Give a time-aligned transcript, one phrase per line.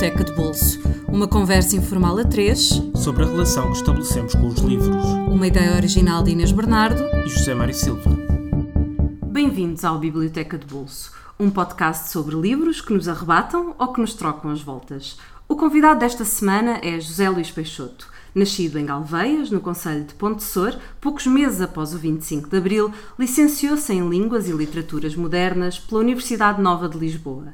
[0.00, 0.80] Biblioteca de Bolso.
[1.08, 5.04] Uma conversa informal a três sobre a relação que estabelecemos com os livros.
[5.28, 8.10] Uma ideia original de Inês Bernardo e José Mário Silva.
[9.26, 14.14] Bem-vindos ao Biblioteca de Bolso, um podcast sobre livros que nos arrebatam ou que nos
[14.14, 15.18] trocam as voltas.
[15.46, 18.08] O convidado desta semana é José Luís Peixoto.
[18.34, 23.92] Nascido em Galveias, no Conselho de Pontessor, poucos meses após o 25 de Abril, licenciou-se
[23.92, 27.48] em Línguas e Literaturas Modernas pela Universidade Nova de Lisboa.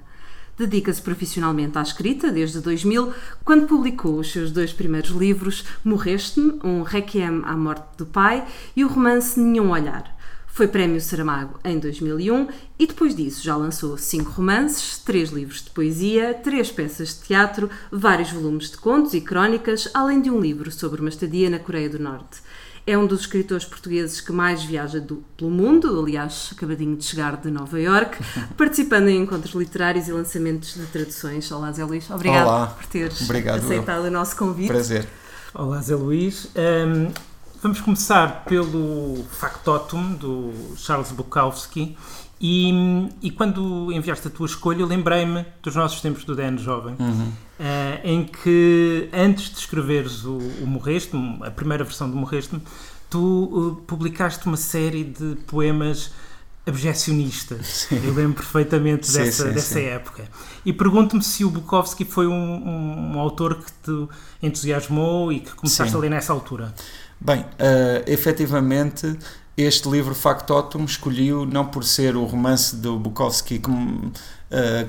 [0.58, 3.12] Dedica-se profissionalmente à escrita desde 2000,
[3.44, 8.82] quando publicou os seus dois primeiros livros, Morreste-me, um requiem à morte do pai, e
[8.82, 10.16] o romance Nenhum Olhar.
[10.56, 15.68] Foi Prémio Saramago em 2001 e depois disso já lançou cinco romances, três livros de
[15.68, 20.72] poesia, três peças de teatro, vários volumes de contos e crónicas, além de um livro
[20.72, 22.40] sobre uma estadia na Coreia do Norte.
[22.86, 27.36] É um dos escritores portugueses que mais viaja do, pelo mundo, aliás, acabadinho de chegar
[27.36, 28.16] de Nova York,
[28.56, 31.50] participando em encontros literários e lançamentos de traduções.
[31.50, 32.66] Olá, Zé Luís, obrigado Olá.
[32.68, 34.08] por teres Obrigado, aceitado eu.
[34.08, 34.68] o nosso convite.
[34.68, 35.08] Prazer.
[35.52, 36.48] Olá, Zé Luís.
[36.54, 37.10] Um,
[37.60, 41.96] vamos começar pelo factotum do Charles Bukowski.
[42.38, 42.70] E,
[43.22, 47.28] e, quando enviaste a tua escolha, lembrei-me dos nossos tempos do DN Jovem, uhum.
[47.28, 52.60] uh, em que antes de escreveres o, o Morreste-me, a primeira versão do Morreste-me,
[53.08, 56.10] tu uh, publicaste uma série de poemas
[56.66, 57.86] abjecionistas.
[57.88, 58.02] Sim.
[58.04, 59.84] Eu lembro perfeitamente sim, dessa, sim, dessa sim.
[59.84, 60.24] época.
[60.64, 64.08] E pergunto-me se o Bukowski foi um, um, um, autor que te
[64.42, 66.74] entusiasmou e que começaste a ler nessa altura.
[67.18, 67.46] Bem, uh,
[68.06, 69.16] efetivamente
[69.56, 74.12] este livro Factotum escolhi-o não por ser o romance do Bukowski que, uh,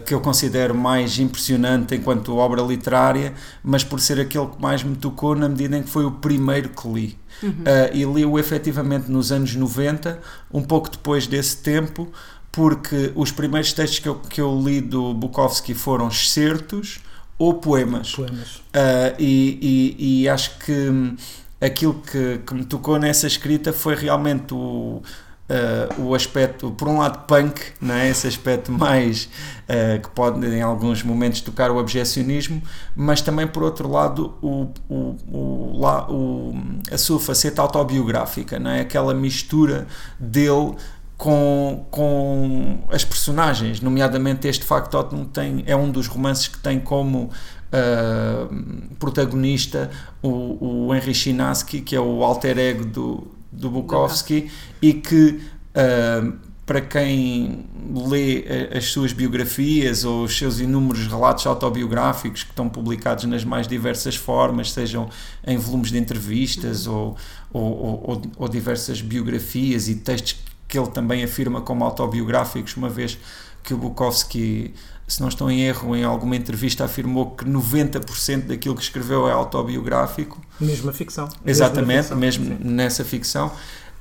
[0.06, 4.96] que eu considero mais impressionante enquanto obra literária, mas por ser aquele que mais me
[4.96, 7.18] tocou na medida em que foi o primeiro que li.
[7.42, 7.50] Uhum.
[7.50, 10.20] Uh, e li-o efetivamente nos anos 90,
[10.54, 12.12] um pouco depois desse tempo,
[12.52, 17.00] porque os primeiros textos que eu, que eu li do Bukowski foram excertos
[17.38, 18.16] ou poemas.
[18.16, 18.56] poemas.
[18.56, 21.16] Uh, e, e, e acho que
[21.60, 25.02] aquilo que, que, me tocou nessa escrita foi realmente o,
[25.50, 28.10] uh, o aspecto, por um lado, punk, não é?
[28.10, 32.62] esse aspecto mais uh, que pode em alguns momentos tocar o objecionismo,
[32.96, 36.56] mas também, por outro lado, o, o, o, o,
[36.92, 38.82] a sua faceta autobiográfica, não é?
[38.82, 39.88] aquela mistura
[40.20, 40.76] dele.
[41.18, 47.32] Com, com as personagens, nomeadamente este Factotum tem é um dos romances que tem como
[47.68, 49.92] Uh, protagonista
[50.22, 54.50] o, o Henry Chinaski, que é o alter ego do, do Bukowski,
[54.82, 55.42] e que
[55.76, 58.46] uh, para quem lê
[58.76, 64.18] as suas biografias ou os seus inúmeros relatos autobiográficos que estão publicados nas mais diversas
[64.18, 65.10] formas, sejam
[65.46, 67.16] em volumes de entrevistas ou,
[67.54, 73.18] ou, ou, ou diversas biografias e textos que ele também afirma como autobiográficos, uma vez
[73.64, 74.74] que o Bukowski
[75.08, 79.32] se não estou em erro, em alguma entrevista afirmou que 90% daquilo que escreveu é
[79.32, 80.42] autobiográfico.
[80.60, 81.30] Mesmo a ficção.
[81.46, 83.52] Exatamente, ficção, mesmo nessa ficção.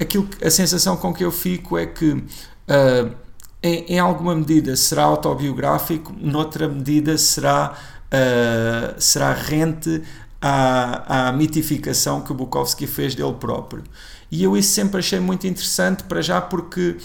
[0.01, 3.15] Aquilo, a sensação com que eu fico é que, uh,
[3.63, 7.79] em, em, alguma medida, será autobiográfico, noutra medida, será,
[8.13, 10.03] uh, será rente
[10.43, 13.85] à, à mitificação que o Bukowski fez dele próprio.
[14.29, 16.97] E eu isso sempre achei muito interessante, para já porque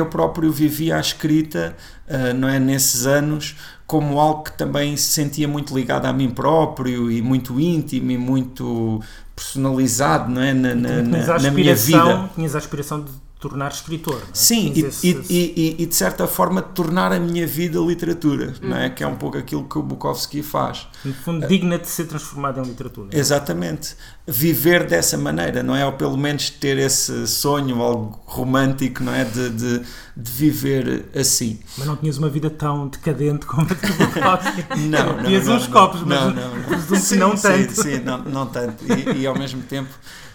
[0.00, 1.76] eu próprio vivia a escrita,
[2.06, 6.30] uh, não é, nesses anos, como algo que também se sentia muito ligado a mim
[6.30, 9.00] próprio e muito íntimo e muito
[9.34, 12.30] personalizado, não é, na, na, na, na minha vida.
[12.34, 14.16] Tinhas a aspiração de tornar escritor.
[14.16, 14.34] Não é?
[14.34, 15.18] Sim, e, esse, e.
[15.28, 18.68] E, e, de certa forma tornar a minha vida literatura, hum.
[18.68, 18.90] não é?
[18.90, 20.88] Que é um pouco aquilo que o Bukowski faz.
[21.04, 23.08] No fundo, digna de ser transformada em literatura.
[23.12, 23.94] Exatamente.
[24.26, 25.86] Viver dessa maneira, não é?
[25.86, 29.24] Ou pelo menos ter esse sonho, algo romântico, não é?
[29.24, 29.82] De, de,
[30.16, 31.60] de viver assim.
[31.76, 34.66] Mas não tinhas uma vida tão decadente como a do Bukowski.
[34.88, 35.24] não, não.
[35.24, 36.64] Tinhas não, uns não, copos, não, mas não, não.
[36.64, 37.82] presumo sim, não sim, tanto.
[37.82, 38.84] Sim, não, não tanto.
[38.84, 39.90] E, e ao mesmo tempo,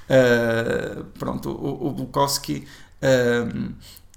[0.10, 2.66] uh, pronto, o, o Bukowski.
[3.04, 3.74] Uh,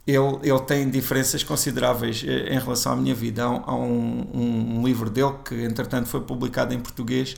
[0.06, 3.43] ele, ele tem diferenças consideráveis em relação à minha vida.
[3.44, 7.34] Há, um, um, livro dele que, entretanto, foi publicado em português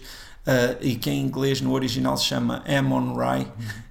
[0.46, 3.46] uh, e que em inglês, no original, se chama Amon Rye.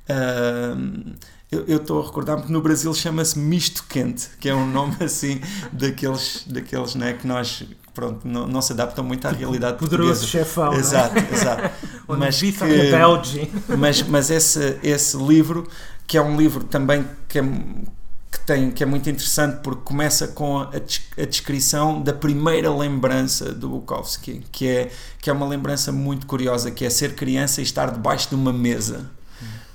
[0.07, 1.15] Uh,
[1.49, 5.41] eu estou a recordar-me que no Brasil chama-se Misto Quente, que é um nome assim
[5.71, 10.45] daqueles, daqueles né, que nós pronto, não, não se adaptam muito à realidade Poderoso portuguesa.
[10.45, 11.33] chefão, Exato, é?
[11.33, 11.71] exato.
[12.07, 15.67] mas, que, mas, mas esse, esse livro,
[16.07, 20.29] que é um livro também que é, que, tem, que é muito interessante porque começa
[20.29, 25.91] com a, a descrição da primeira lembrança do Bukowski, que é, que é uma lembrança
[25.91, 29.11] muito curiosa, que é ser criança e estar debaixo de uma mesa.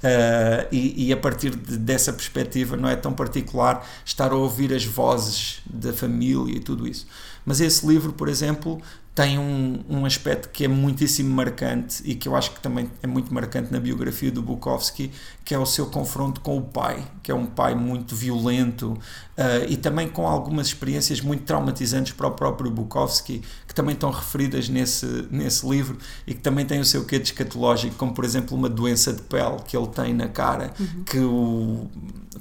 [0.03, 4.75] Uh, e, e, a partir de, dessa perspectiva não é tão particular estar a ouvir
[4.75, 7.07] as vozes da família e tudo isso.
[7.45, 8.81] Mas esse livro, por exemplo,
[9.15, 13.07] tem um, um aspecto que é muitíssimo marcante e que eu acho que também é
[13.07, 15.13] muito marcante na biografia do Bukowski,
[15.45, 19.69] que é o seu confronto com o pai, que é um pai muito violento uh,
[19.69, 24.71] e também com algumas experiências muito traumatizantes para o próprio Bukowski, que também estão referidas
[24.71, 28.57] nesse, nesse livro e que também tem o seu quê de escatológico, como por exemplo
[28.57, 31.05] uma doença de pele que ele tem na cara, uhum.
[31.05, 31.91] que o.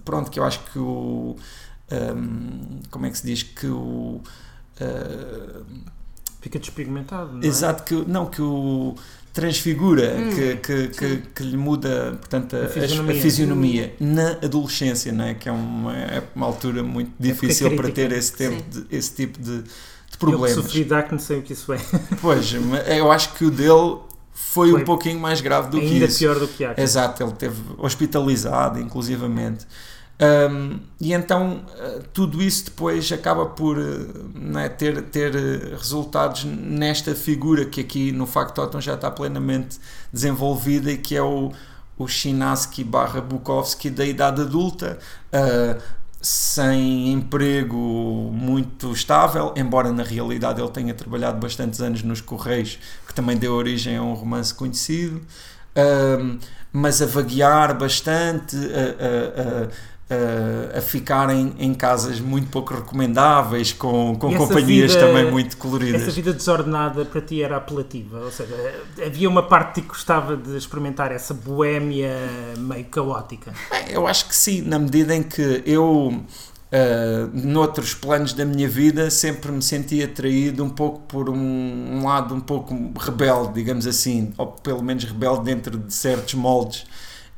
[0.06, 1.36] Pronto, que eu acho que o.
[1.92, 3.44] Um, como é que se diz?
[3.44, 4.22] Que o.
[4.80, 5.64] Uh,
[6.42, 7.46] Fica despigmentado, não é?
[7.46, 8.96] Exato, que, não, que o
[9.34, 14.14] transfigura, hum, que, que, que, que, lhe muda portanto, a, a fisionomia, a fisionomia hum.
[14.14, 15.34] na adolescência, não é?
[15.34, 19.40] que é uma, é uma altura muito difícil para ter esse, tempo de, esse tipo
[19.40, 20.58] de, de problemas.
[20.58, 21.80] Eu sofri de acne, sei o que isso é.
[22.22, 22.54] Pois,
[22.88, 24.00] eu acho que o dele
[24.34, 25.94] foi, foi um pouquinho mais grave do que isso.
[25.94, 26.84] Ainda pior do que acne.
[26.84, 29.66] Exato, ele teve hospitalizado, inclusivamente.
[30.22, 36.44] Um, e então uh, tudo isso depois acaba por uh, é, ter, ter uh, resultados
[36.44, 39.80] nesta figura que aqui no Factotum já está plenamente
[40.14, 41.52] desenvolvida e que é o,
[41.98, 45.00] o Chinaski barra Bukowski da idade adulta,
[46.22, 47.76] sem emprego
[48.32, 52.78] muito estável, embora na realidade ele tenha trabalhado bastantes anos nos Correios,
[53.08, 55.22] que também deu origem a um romance conhecido.
[56.72, 58.56] mas a vaguear bastante,
[60.12, 66.02] uh, a ficarem em casas muito pouco recomendáveis, com, com companhias vida, também muito coloridas.
[66.02, 68.20] Essa vida desordenada para ti era apelativa?
[68.20, 68.54] Ou seja,
[69.04, 72.14] havia uma parte que gostava de experimentar essa boémia
[72.58, 73.54] meio caótica?
[73.70, 76.24] Bem, eu acho que sim, na medida em que eu.
[76.74, 82.06] Uh, noutros planos da minha vida sempre me senti atraído um pouco por um, um,
[82.06, 86.86] lado um pouco rebelde, digamos assim, ou pelo menos rebelde dentro de certos moldes.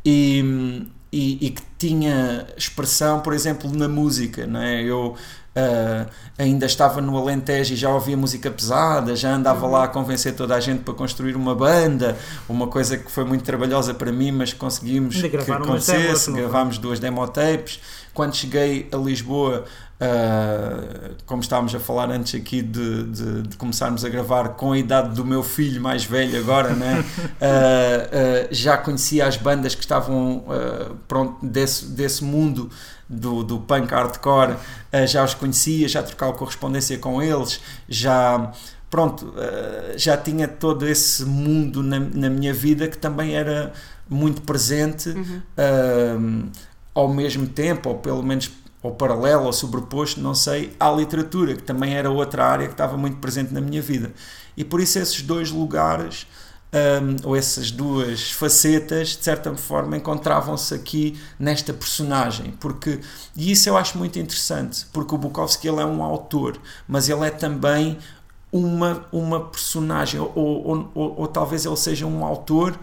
[0.06, 4.48] E, e, e, que tinha expressão, por exemplo, na música.
[4.48, 4.82] Não é?
[4.82, 5.10] Eu
[5.56, 10.36] uh, ainda estava no Alentejo e já ouvia música pesada, já andava lá a convencer
[10.36, 12.18] toda a gente para construir uma banda,
[12.50, 16.32] uma coisa que foi muito trabalhosa para mim, mas conseguimos que acontecesse.
[16.32, 17.80] Gravámos duas demotapes.
[18.14, 19.66] Quando cheguei a Lisboa,
[20.04, 24.78] Uh, como estávamos a falar antes aqui de, de, de, começarmos a gravar com a
[24.78, 27.00] idade do meu filho mais velho agora, né?
[27.00, 30.44] uh, já conhecia as bandas que estavam
[31.08, 32.70] pronto, desse, desse mundo
[33.08, 34.58] do, do punk hardcore,
[35.08, 38.52] já os conhecia, já trocava correspondência com eles, já
[38.90, 39.34] pronto,
[39.96, 43.72] já tinha todo esse mundo na, na, minha vida que também era
[44.10, 45.42] muito presente uhum.
[46.94, 48.52] Ao mesmo tempo, ou pelo menos
[48.82, 52.98] ou paralelo ou sobreposto, não sei, à literatura, que também era outra área que estava
[52.98, 54.12] muito presente na minha vida.
[54.58, 56.28] E por isso esses dois lugares,
[56.74, 62.52] um, ou essas duas facetas, de certa forma, encontravam-se aqui nesta personagem.
[62.60, 63.00] Porque,
[63.38, 67.26] e isso eu acho muito interessante, porque o Bukowski ele é um autor, mas ele
[67.26, 67.98] é também
[68.54, 72.80] uma, uma personagem, ou, ou, ou, ou, talvez ele seja um autor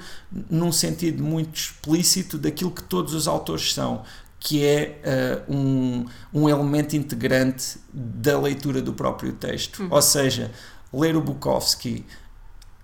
[0.51, 4.03] num sentido muito explícito daquilo que todos os autores são,
[4.41, 9.85] que é uh, um, um elemento integrante da leitura do próprio texto.
[9.85, 9.89] Uhum.
[9.93, 10.51] Ou seja,
[10.93, 12.05] ler o Bukowski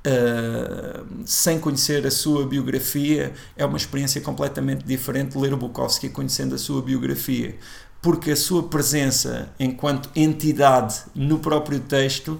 [0.06, 6.08] uh, sem conhecer a sua biografia é uma experiência completamente diferente de ler o Bukowski
[6.08, 7.56] conhecendo a sua biografia.
[8.00, 12.38] Porque a sua presença enquanto entidade no próprio texto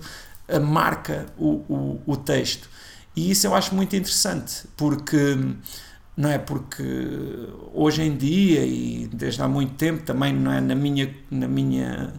[0.61, 2.69] marca o, o, o texto.
[3.15, 5.37] E isso eu acho muito interessante, porque
[6.17, 6.83] não é porque
[7.75, 12.15] hoje em dia e desde há muito tempo também não é na minha na minha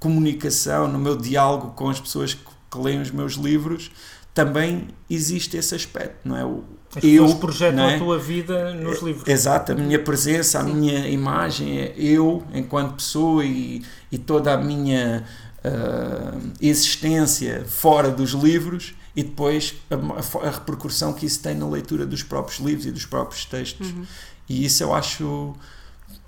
[0.00, 3.92] comunicação no meu diálogo com as pessoas que, que leem os meus livros
[4.34, 6.64] também existe esse aspecto não é o
[6.96, 7.94] as eu projetam é?
[7.94, 10.74] a tua vida nos livros exato a minha presença a Sim.
[10.74, 15.24] minha imagem é eu enquanto pessoa e, e toda a minha
[15.66, 22.06] uh, existência fora dos livros e depois a, a, repercussão que isso tem na leitura
[22.06, 23.88] dos próprios livros e dos próprios textos.
[23.88, 24.06] Uhum.
[24.48, 25.54] E isso eu acho,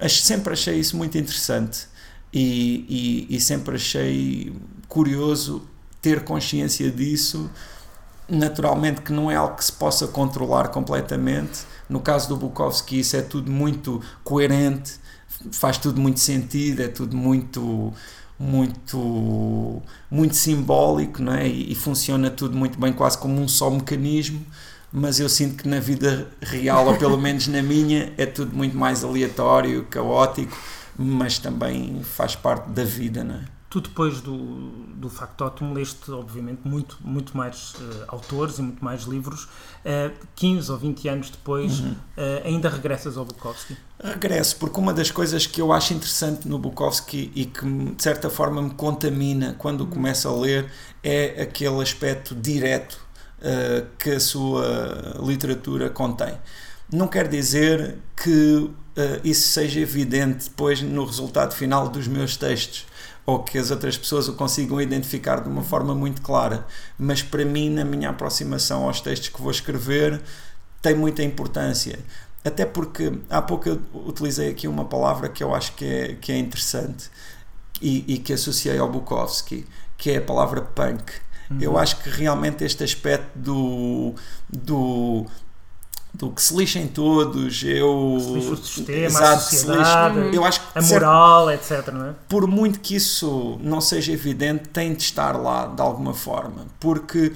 [0.01, 0.23] acho.
[0.23, 1.87] Sempre achei isso muito interessante
[2.33, 4.53] e, e, e sempre achei
[4.89, 5.63] curioso
[6.01, 7.51] ter consciência disso.
[8.27, 11.61] Naturalmente, que não é algo que se possa controlar completamente.
[11.89, 14.95] No caso do Bukowski, isso é tudo muito coerente,
[15.53, 17.93] faz tudo muito sentido, é tudo muito
[18.39, 21.47] muito muito simbólico não é?
[21.49, 24.45] E, e, funciona tudo muito bem quase como um só mecanismo
[24.93, 28.77] mas eu sinto que na vida real ou pelo menos na minha é tudo muito
[28.77, 30.57] mais aleatório caótico
[30.97, 33.58] mas também faz parte da vida não é?
[33.71, 39.03] Tu, depois do, do Factotum, leste, obviamente, muito, muito mais uh, autores e muito mais
[39.03, 39.45] livros.
[39.85, 41.91] Uh, 15 ou 20 anos depois, uhum.
[41.91, 43.77] uh, ainda regressas ao Bukowski?
[44.03, 48.31] Regresso, porque uma das coisas que eu acho interessante no Bukowski e que, de certa
[48.31, 49.91] forma, me contamina quando uhum.
[49.91, 50.73] começo a ler
[51.05, 52.99] é aquele aspecto direto
[53.41, 56.39] uh, que a sua literatura contém.
[56.91, 58.71] Não quer dizer que
[59.23, 62.87] isso seja evidente depois no resultado final dos meus textos
[63.29, 66.67] ou que as outras pessoas o consigam identificar de uma forma muito clara.
[66.99, 70.19] Mas para mim, na minha aproximação aos textos que vou escrever,
[70.81, 71.99] tem muita importância.
[72.43, 76.33] Até porque há pouco eu utilizei aqui uma palavra que eu acho que é, que
[76.33, 77.11] é interessante
[77.83, 79.67] e, e que associei ao Bukowski,
[79.99, 81.13] que é a palavra punk.
[81.51, 81.59] Uhum.
[81.61, 84.15] Eu acho que realmente este aspecto do,
[84.49, 85.27] do
[86.13, 88.19] do que se lixem todos, eu.
[88.21, 91.71] Se lixa o sistema, exato, a sociedade, lixa, eu acho que, a moral, etc.
[91.71, 92.15] É?
[92.29, 97.33] Por muito que isso não seja evidente, tem de estar lá de alguma forma, porque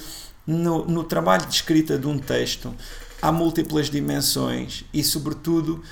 [0.47, 2.75] no, no trabalho de escrita de um texto
[3.21, 5.83] há múltiplas dimensões e, sobretudo,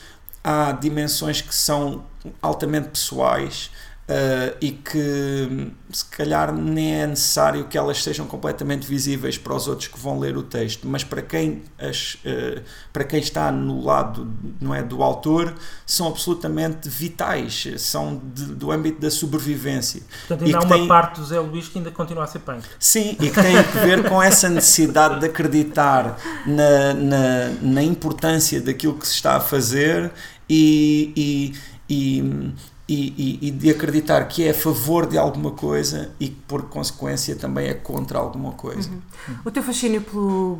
[0.43, 2.05] há dimensões que são
[2.43, 3.71] altamente pessoais
[4.11, 9.69] Uh, e que se calhar nem é necessário que elas sejam completamente visíveis para os
[9.69, 12.61] outros que vão ler o texto, mas para quem, as, uh,
[12.93, 14.29] para quem está no lado
[14.61, 15.55] não é, do autor
[15.87, 20.02] são absolutamente vitais, são de, do âmbito da sobrevivência.
[20.26, 20.88] Portanto, ainda há uma tem...
[20.88, 22.64] parte do Zé Luís que ainda continua a ser punk.
[22.81, 28.61] Sim, e que tem a ver com essa necessidade de acreditar na, na, na importância
[28.61, 30.11] daquilo que se está a fazer
[30.49, 31.55] e, e,
[31.88, 32.52] e
[32.90, 36.62] e, e, e, de acreditar que é a favor de alguma coisa e que, por
[36.62, 38.90] consequência, também é contra alguma coisa.
[38.90, 39.35] Uhum.
[39.44, 40.59] O teu fascínio pelo,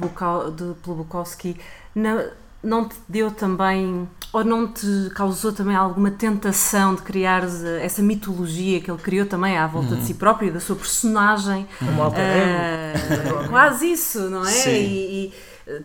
[0.57, 1.57] de, pelo Bukowski
[1.93, 2.25] não,
[2.63, 7.43] não te deu também, ou não te causou também alguma tentação de criar
[7.83, 10.01] essa mitologia que ele criou também à volta uhum.
[10.01, 11.67] de si próprio e da sua personagem?
[11.81, 14.53] Como uh, Quase isso, não é?
[14.53, 14.71] Sim.
[14.71, 15.33] E,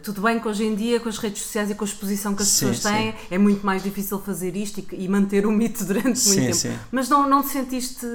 [0.01, 2.41] tudo bem que hoje em dia, com as redes sociais e com a exposição que
[2.41, 3.17] as sim, pessoas têm, sim.
[3.29, 6.79] é muito mais difícil fazer isto e, e manter o mito durante sim, muito tempo.
[6.91, 8.05] Mas não, não te sentiste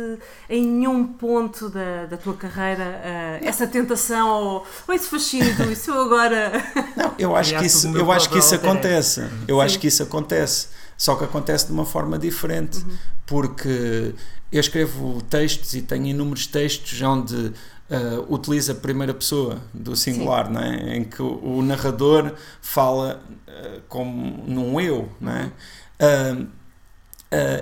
[0.48, 5.90] em nenhum ponto da, da tua carreira uh, essa tentação ou, ou esse fascínio, isso
[5.90, 6.52] eu agora.
[6.96, 9.24] Não, eu acho que isso, eu acho que isso acontece.
[9.46, 10.68] Eu acho que isso acontece.
[10.96, 12.96] Só que acontece de uma forma diferente, uhum.
[13.24, 14.14] porque
[14.52, 17.52] eu escrevo textos e tenho inúmeros textos onde
[17.90, 20.96] uh, utiliza a primeira pessoa do singular, não é?
[20.96, 22.32] em que o, o narrador
[22.62, 25.08] fala uh, como num eu.
[25.20, 25.52] Não é?
[26.00, 26.60] Uh,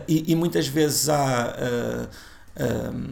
[0.07, 2.09] e, e, muitas vezes há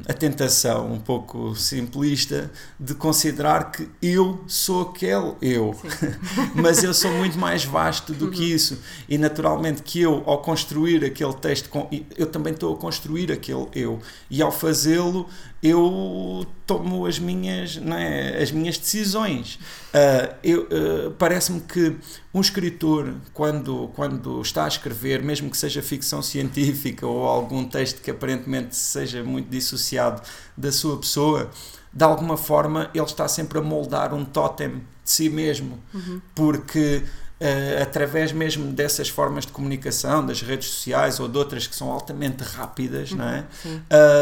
[0.08, 5.76] a tentação um pouco simplista de considerar que eu sou aquele eu,
[6.52, 8.56] mas eu sou muito mais vasto do que uhum.
[8.56, 11.70] isso e naturalmente que eu ao construir aquele texto
[12.16, 15.28] eu também estou a construir aquele eu e ao fazê-lo
[15.62, 19.58] eu tomo as minhas, não é, as minhas decisões.
[19.92, 21.96] Uh, uh, Parece-me que
[22.32, 28.02] um escritor, quando, quando está a escrever, mesmo que seja ficção científica ou algum texto
[28.02, 30.22] que aparentemente seja muito dissociado
[30.56, 31.50] da sua pessoa,
[31.92, 36.20] de alguma forma ele está sempre a moldar um totem de si mesmo, uhum.
[36.34, 37.02] porque
[37.38, 41.92] Uh, através mesmo dessas formas de comunicação, das redes sociais ou de outras que são
[41.92, 43.44] altamente rápidas, uhum, não é?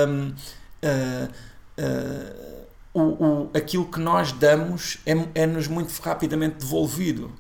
[0.09, 0.35] Um,
[0.85, 7.33] uh, o, o, aquilo que nós damos é-nos é muito rapidamente devolvido.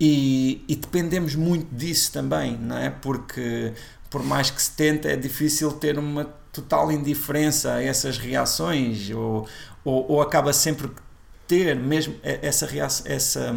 [0.00, 2.90] E, e, dependemos muito disso também, não é?
[2.90, 3.72] Porque
[4.10, 9.46] por mais que se tente, é difícil ter uma total indiferença a essas reações, ou,
[9.84, 10.90] ou, ou acaba sempre
[11.46, 13.54] ter mesmo essa reação, essa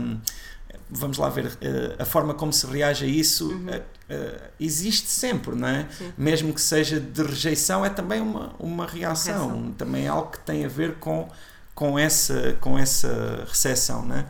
[0.89, 3.67] vamos lá ver, eh, a forma como se reage a isso uhum.
[3.67, 5.87] uh, existe sempre, não é?
[5.97, 6.13] Sim.
[6.17, 10.39] Mesmo que seja de rejeição, é também uma, uma reação, reação, também é algo que
[10.39, 11.27] tem a ver com,
[11.73, 14.25] com, essa, com essa recepção, não é?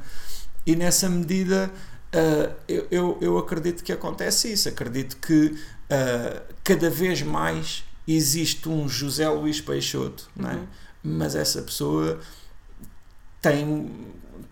[0.66, 1.70] E nessa medida,
[2.68, 5.56] eu, eu, eu, acredito que acontece isso, acredito que
[6.64, 10.56] cada vez mais existe um José Luís Peixoto, não é?
[10.56, 10.68] Uhum.
[11.04, 12.20] Mas essa pessoa
[13.40, 13.92] tem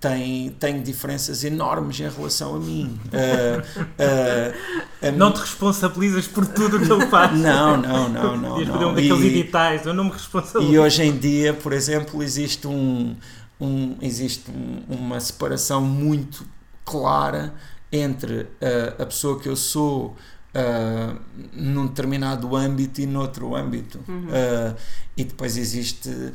[0.03, 2.99] tem, tem diferenças enormes em relação a mim.
[3.05, 5.33] Uh, uh, a não mim...
[5.33, 7.31] te responsabilizas por tudo o que ele faz.
[7.39, 8.35] não, não, não.
[8.35, 8.89] não, não.
[8.89, 10.73] um daqueles e, editais, eu não me responsabilizo.
[10.73, 13.15] E hoje em dia, por exemplo, existe, um,
[13.61, 16.45] um, existe um, uma separação muito
[16.83, 17.53] clara
[17.89, 20.17] entre uh, a pessoa que eu sou
[20.53, 21.19] uh,
[21.53, 24.01] num determinado âmbito e noutro âmbito.
[24.05, 24.27] Uhum.
[24.27, 24.75] Uh,
[25.15, 26.33] e depois existe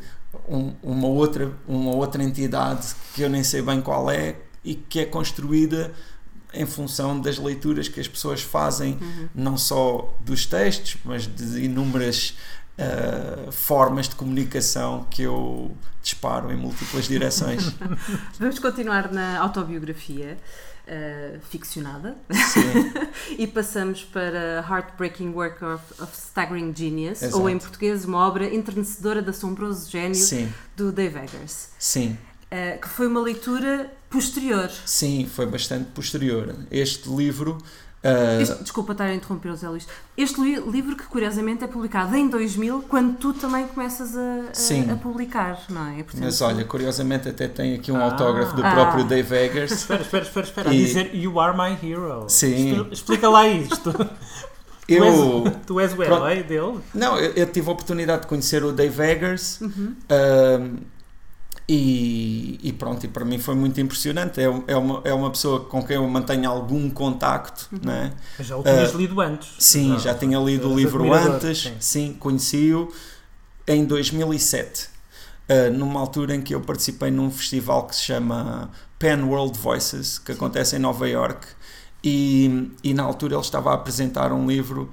[0.49, 5.01] um, uma, outra, uma outra entidade que eu nem sei bem qual é e que
[5.01, 5.93] é construída
[6.53, 9.29] em função das leituras que as pessoas fazem, uhum.
[9.35, 12.37] não só dos textos, mas de inúmeras
[12.79, 17.75] uh, formas de comunicação que eu disparo em múltiplas direções.
[18.39, 20.39] Vamos continuar na autobiografia.
[20.89, 22.17] Uh, ficcionada
[23.37, 27.43] e passamos para Heartbreaking Work of, of Staggering Genius, Exato.
[27.43, 30.51] ou em português, uma obra enternecedora de assombroso gênio Sim.
[30.75, 31.69] do Dave Eggers.
[31.79, 32.17] Sim.
[32.51, 34.71] Uh, que foi uma leitura posterior.
[34.87, 36.57] Sim, foi bastante posterior.
[36.71, 37.59] Este livro
[38.05, 38.41] Uh...
[38.41, 39.89] Este, desculpa estar a interromper, José Luís.
[40.17, 44.93] Este li livro que curiosamente é publicado em 2000, quando tu também começas a, a,
[44.93, 46.03] a publicar, não é?
[46.03, 48.05] Portanto, Mas olha, curiosamente até tem aqui um ah.
[48.05, 48.71] autógrafo do ah.
[48.71, 49.73] próprio Dave Eggers.
[49.73, 50.75] espera, espera, espera, espera.
[50.75, 50.83] E...
[50.83, 52.27] A dizer You are my hero.
[52.29, 52.87] Sim.
[52.93, 53.93] Explica lá isto.
[54.89, 56.79] Eu, tu, és, tu és o herói dele?
[56.95, 59.61] Não, eu, eu, tive a oportunidade de conhecer o Dave Eggers.
[59.61, 59.95] Uhum.
[60.09, 60.79] Uh,
[61.71, 64.41] e, e, pronto, e para mim foi muito impressionante.
[64.41, 67.69] É, é, uma, é uma pessoa com quem eu mantenho algum contacto.
[67.71, 67.81] Uhum.
[67.83, 68.15] Né?
[68.39, 69.51] Mas já o tinhas uh, lido antes?
[69.59, 71.65] Sim, já, já tinha lido o livro antes.
[71.65, 72.91] Sim, sim conheci-o
[73.67, 74.89] em 2007, uh,
[75.51, 80.19] ah, numa altura em que eu participei num festival que se chama Pen World Voices,
[80.19, 80.39] que sim.
[80.39, 81.47] acontece em Nova York.
[82.03, 84.89] E, e na altura ele estava a apresentar um livro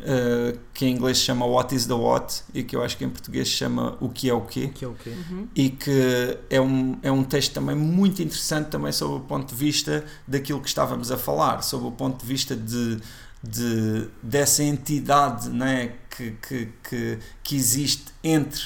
[0.00, 3.04] uh, que em inglês se chama What is the What e que eu acho que
[3.04, 4.64] em português se chama O que é o quê.
[4.64, 5.10] O que é o quê.
[5.10, 5.48] Uhum.
[5.54, 9.54] E que é um, é um texto também muito interessante também sob o ponto de
[9.54, 12.98] vista daquilo que estávamos a falar, sob o ponto de vista de,
[13.42, 18.62] de dessa entidade né, que, que, que, que existe entre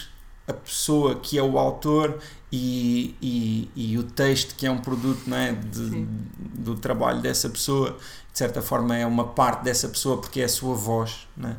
[0.47, 2.19] a pessoa que é o autor
[2.53, 6.05] e, e, e, o texto que é um produto não é, de,
[6.59, 7.97] do trabalho dessa pessoa
[8.41, 11.29] certa forma é uma parte dessa pessoa porque é a sua voz.
[11.37, 11.57] Né?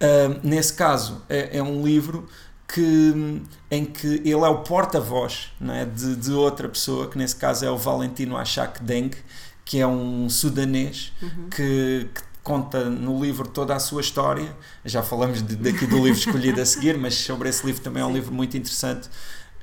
[0.00, 2.28] Uh, nesse caso, é, é, um livro
[2.68, 7.64] que, em que ele é o porta-voz né, de, de outra pessoa, que nesse caso
[7.64, 9.10] é o Valentino Achak Deng,
[9.64, 11.48] que é um sudanês uhum.
[11.50, 14.54] que, que conta no livro toda a sua história.
[14.84, 18.06] Já falamos de, daqui do livro escolhido a seguir, mas sobre esse livro também é
[18.06, 19.08] um livro muito interessante.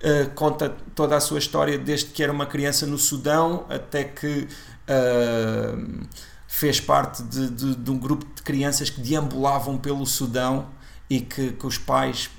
[0.03, 4.47] Uh, conta toda a sua história desde que era uma criança no Sudão até que
[4.89, 6.07] uh,
[6.51, 10.67] fez parte de, de, de, um grupo de crianças que deambulavam pelo Sudão
[11.09, 12.29] e que, que os pais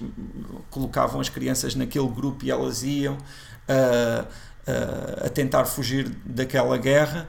[0.69, 7.27] colocavam as crianças naquele grupo e elas iam uh, uh, a tentar fugir daquela guerra.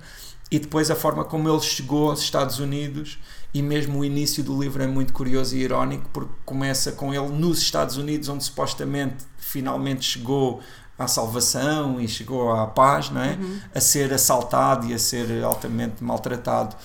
[0.52, 3.18] E depois a forma como ele chegou aos Estados Unidos
[3.54, 7.30] e mesmo o início do livro é muito curioso e irónico porque começa com ele
[7.30, 10.62] nos Estados Unidos onde supostamente finalmente chegou
[10.98, 13.34] à salvação e chegou à paz, não é?
[13.34, 13.60] Uhum.
[13.74, 16.76] A ser assaltado e a ser altamente maltratado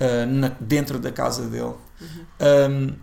[0.00, 1.74] uh, na, dentro da casa dele.
[2.00, 2.26] Uhum.
[2.70, 2.94] Um,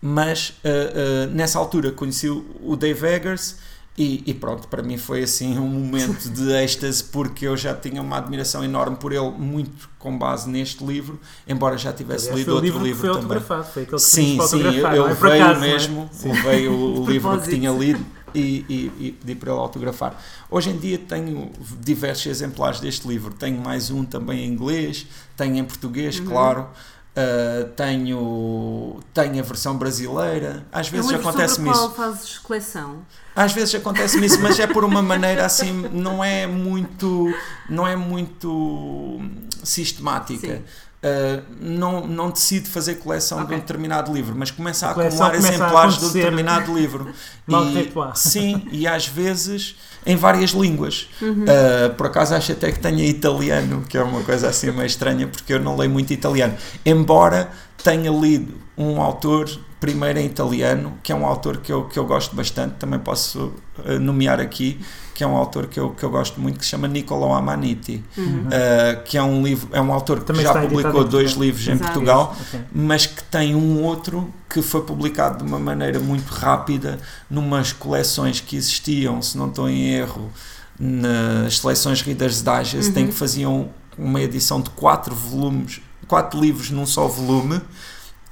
[0.00, 3.56] mas uh, uh, nessa altura conheci o Dave Eggers
[3.96, 8.02] e, e, pronto, para mim foi assim um momento de êxtase porque eu já tinha
[8.02, 12.54] uma admiração enorme por ele, muito com base neste livro, embora já tivesse Aliás, lido
[12.54, 13.40] outro livro, livro foi também.
[13.40, 16.42] Foi aquele que sim, sim, eu, eu é veio acaso, mesmo, é?
[16.42, 20.20] veio o livro que tinha lido e, e, e pedi para ele autografar.
[20.50, 23.32] Hoje em dia tenho diversos exemplares deste livro.
[23.34, 26.26] Tenho mais um também em inglês, tenho em português, uhum.
[26.26, 26.68] claro.
[27.16, 30.66] Uh, tenho, tenho a versão brasileira.
[30.72, 31.90] Às vezes é acontece-me isso.
[31.90, 33.06] fazes coleção?
[33.36, 37.32] Às vezes acontece-me isso, mas é por uma maneira assim, não é muito,
[37.68, 39.20] não é muito
[39.62, 40.56] sistemática.
[40.56, 40.62] Sim.
[41.04, 43.48] Uh, não, não decide fazer coleção okay.
[43.48, 47.12] de um determinado livro, mas começa a, a acumular exemplares a de um determinado livro.
[47.46, 51.08] e, sim, e às vezes em várias línguas.
[51.20, 51.44] Uhum.
[51.44, 55.26] Uh, por acaso acho até que tenha italiano, que é uma coisa assim meio estranha,
[55.26, 56.54] porque eu não leio muito italiano.
[56.84, 57.50] Embora
[57.82, 59.48] tenha lido um autor
[59.80, 63.52] primeiro em italiano, que é um autor que eu, que eu gosto bastante, também posso
[63.78, 64.80] uh, nomear aqui,
[65.14, 68.02] que é um autor que eu, que eu gosto muito, que se chama Niccolo Amaniti,
[68.18, 68.48] uhum.
[68.48, 71.78] uh, que é um livro, é um autor que Também já publicou dois livros em
[71.78, 72.60] Portugal, okay.
[72.72, 76.98] mas que tem um outro que foi publicado de uma maneira muito rápida
[77.30, 80.32] numas coleções que existiam, se não estou em erro,
[80.78, 83.02] nas seleções Reader's Digest, uhum.
[83.02, 87.60] em que faziam uma edição de quatro volumes, quatro livros num só volume,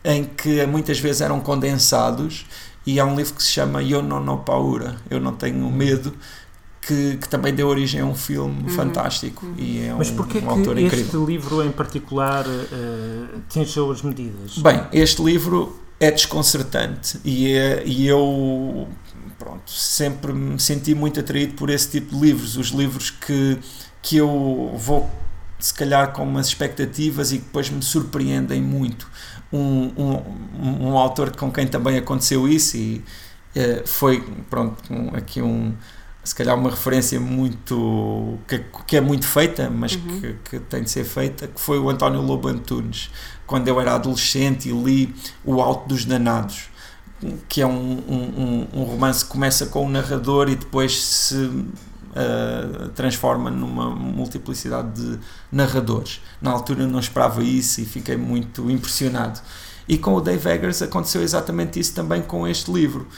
[0.05, 2.45] em que muitas vezes eram condensados
[2.85, 6.13] e há um livro que se chama Eu não no paura, eu não tenho medo,
[6.87, 8.69] que, que, também deu origem a um filme uhum.
[8.69, 9.55] fantástico uhum.
[9.57, 11.07] e é Mas um, porquê um autor que incrível.
[11.07, 14.59] este livro em particular uh, tem as suas medidas?
[14.59, 18.89] Bem, este livro é desconcertante e, é, e eu
[19.39, 23.59] pronto, sempre me senti muito atraído por esse tipo de livros, os livros que,
[24.03, 25.09] que eu vou
[25.61, 29.09] se calhar com umas expectativas e que depois me surpreendem muito.
[29.53, 33.05] Um, um, um autor com quem também aconteceu isso e
[33.55, 35.73] uh, foi pronto, um, aqui um
[36.25, 40.21] se calhar uma referência muito que, que é muito feita, mas uhum.
[40.21, 43.11] que, que, tem de ser feita, que foi o António Lobo Antunes,
[43.47, 46.71] quando eu era adolescente e li O Alto dos Danados,
[47.49, 52.89] que é um, um, um romance que começa com o narrador e depois se uh,
[52.95, 55.19] transforma numa multiplicidade de
[55.51, 56.21] narradores.
[56.41, 59.41] Na altura não esperava isso e fiquei muito impressionado.
[59.89, 63.09] E com o Dave Eggers aconteceu exatamente isso também com este livro,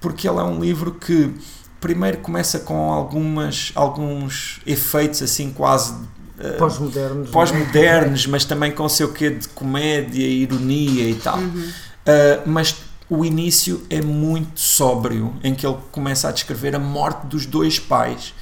[0.00, 1.34] porque ele é um livro que
[1.82, 7.32] primeiro começa com algumas, alguns efeitos assim quase uh, pós-modernos, é?
[7.32, 11.38] pós-modernos, mas também com o seu quê de comédia, ironia e tal.
[11.38, 11.68] Uhum.
[11.68, 12.76] Uh, mas
[13.10, 17.78] o início é muito sóbrio, em que ele começa a descrever a morte dos dois
[17.78, 18.32] pais.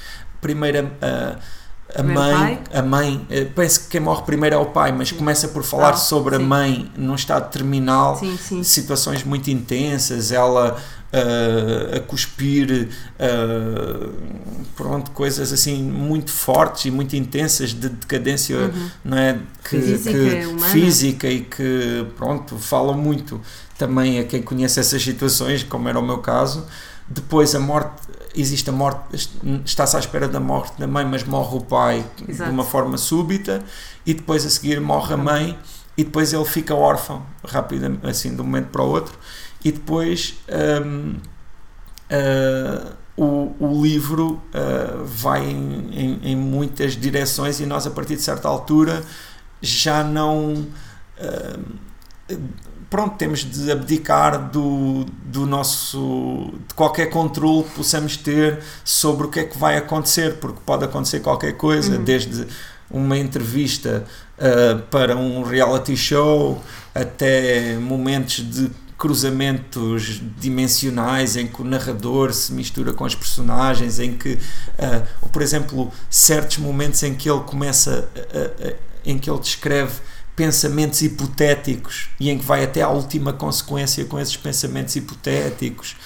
[0.40, 1.38] Primeiro a,
[1.98, 5.16] a mãe, a mãe, eh, penso que quem morre primeiro é o pai, mas sim.
[5.16, 6.42] começa por falar ah, sobre sim.
[6.42, 10.81] a mãe num estado terminal, sim, situações muito intensas, ela
[11.12, 14.12] uh, a cuspir uh,
[14.77, 18.90] pronto, coisas assim muito fortes e muito intensas de decadência uhum.
[19.05, 19.38] não é?
[19.62, 23.40] que, física, que, física e que pronto, falam muito
[23.77, 26.66] também a quem conhece essas situações, como era o meu caso.
[27.09, 28.03] Depois a morte,
[28.37, 29.01] existe a morte,
[29.64, 32.51] está-se à espera da morte da mãe, mas morre o pai Exato.
[32.51, 33.64] de uma forma súbita,
[34.05, 35.59] e depois a seguir morre a mãe,
[35.96, 39.18] e depois ele fica órfão, rapidamente, assim, de um momento para o outro,
[39.64, 40.37] e depois
[40.85, 41.20] um, uh,
[42.11, 48.16] ah, o, o livro uh, vai em, em, em, muitas direções, e nós, a partir
[48.16, 49.03] de certa altura,
[49.61, 50.66] já não.
[51.18, 52.38] Uh,
[52.88, 59.31] pronto, temos de abdicar do, do nosso de qualquer controle que possamos ter sobre o
[59.31, 62.05] que é que vai acontecer, porque pode acontecer qualquer coisa, uhum.
[62.05, 62.46] desde
[62.90, 64.05] uma entrevista
[64.38, 66.61] uh, para um reality show
[66.94, 68.70] até momentos de
[69.01, 75.41] cruzamentos dimensionais em que o narrador se mistura com as personagens, em que, uh, por
[75.41, 79.95] exemplo, certos momentos em que ele começa, uh, em que ele descreve
[80.37, 85.97] pensamentos hipotéticos e em que vai até à última consequência com esses pensamentos hipotéticos.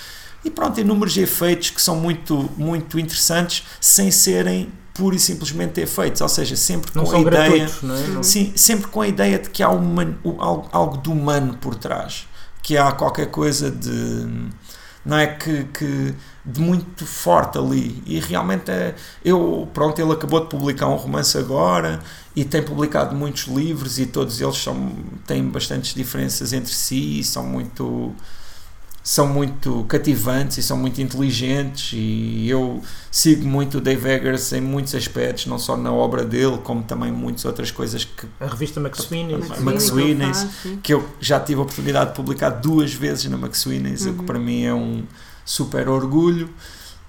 [0.45, 6.21] E pronto, inúmeros efeitos que são muito, muito interessantes sem serem pura e simplesmente efeitos,
[6.21, 8.23] ou seja, sempre não com a ideia, é?
[8.23, 12.29] sim, sempre com a ideia de que há uma, algo, algo de humano por trás,
[12.65, 14.51] que há qualquer coisa de
[15.05, 18.03] não é que, que de muito forte ali.
[18.07, 22.01] E realmente é, eu pronto ele acabou de publicar um romance agora
[22.35, 24.97] e tem publicado muitos livros e todos eles são
[25.27, 28.15] têm bastantes diferenças entre si e são muito
[29.05, 34.63] são muito cativantes e são muito inteligentes e eu sigo muito o Dave Eggers em
[34.63, 38.27] muitos aspectos, não só na obra dele, como também muitas outras coisas que...
[38.41, 39.51] A revista McSweeney's.
[39.61, 40.47] McSweeney's,
[40.83, 44.13] que eu já tive a oportunidade de publicar duas vezes na McSweeney's, uhum.
[44.13, 45.05] o que para mim é um
[45.45, 46.49] super orgulho,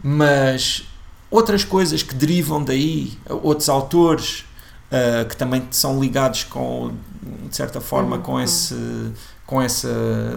[0.04, 0.84] mas
[1.32, 4.44] outras coisas que derivam daí, outros autores
[4.92, 6.92] uh, que também são ligados com,
[7.50, 8.22] de certa forma, uhum.
[8.22, 8.76] com, esse,
[9.46, 9.88] com essa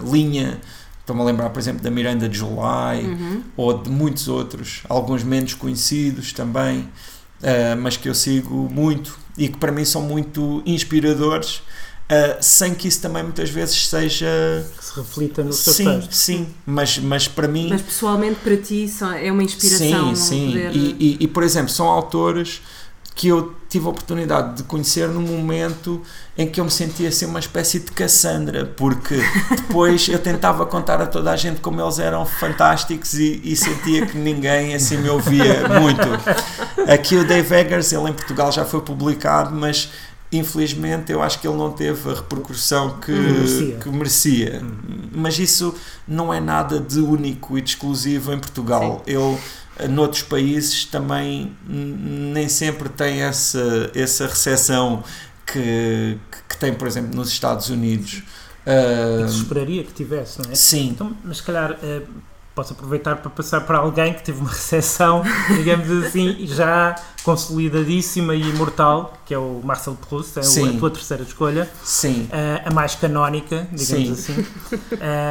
[0.09, 0.57] linha.
[1.09, 3.43] Estou-me a lembrar, por exemplo, da Miranda de July uhum.
[3.57, 9.49] ou de muitos outros, alguns menos conhecidos também, uh, mas que eu sigo muito e
[9.49, 11.63] que para mim são muito inspiradores.
[12.11, 14.27] Uh, sem que isso também muitas vezes seja
[14.77, 16.11] que se reflita no seu sim, texto.
[16.11, 17.69] Sim, mas, mas para mim.
[17.69, 18.87] Mas pessoalmente para ti
[19.19, 20.15] é uma inspiração.
[20.15, 20.47] Sim, sim.
[20.47, 20.75] Poder...
[20.75, 22.61] E, e, e, por exemplo, são autores
[23.19, 26.01] que eu tive a oportunidade de conhecer num momento
[26.37, 29.17] em que eu me sentia ser uma espécie de Cassandra, porque
[29.51, 34.05] depois eu tentava contar a toda a gente como eles eram fantásticos e, e sentia
[34.05, 36.07] que ninguém assim me ouvia muito.
[36.89, 39.89] Aqui o Dave Eggers, ele em Portugal já foi publicado, mas
[40.31, 43.75] infelizmente eu acho que ele não teve a repercussão que merecia.
[43.75, 44.61] Que merecia.
[44.63, 45.09] Hum.
[45.11, 45.75] Mas isso
[46.07, 49.03] não é nada de único e de exclusivo em Portugal.
[49.05, 49.11] Sim.
[49.13, 49.37] Ele
[49.87, 55.03] noutros países também nem sempre tem essa, essa recepção
[55.45, 58.23] que, que tem, por exemplo, nos Estados Unidos.
[58.65, 60.55] Uh, que se esperaria que tivesse, não é?
[60.55, 60.89] Sim.
[60.89, 62.07] Então, mas se calhar uh,
[62.59, 65.23] posso aproveitar para passar para alguém que teve uma recepção,
[65.55, 66.93] digamos assim, já
[67.23, 70.75] consolidadíssima e imortal, que é o Marcel Proust, é Sim.
[70.75, 71.69] a tua terceira escolha.
[71.83, 72.23] Sim.
[72.23, 74.33] Uh, a mais canónica, digamos Sim.
[74.33, 74.45] assim.